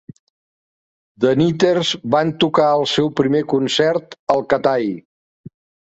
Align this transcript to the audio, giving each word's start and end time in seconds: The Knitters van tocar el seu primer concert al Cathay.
The 1.25 1.33
Knitters 1.41 1.93
van 2.17 2.33
tocar 2.47 2.71
el 2.81 2.89
seu 2.95 3.13
primer 3.23 3.45
concert 3.55 4.21
al 4.39 4.47
Cathay. 4.55 4.95